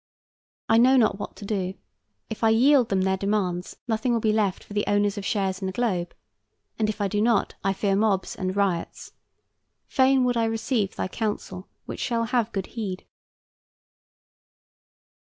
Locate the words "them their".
2.89-3.17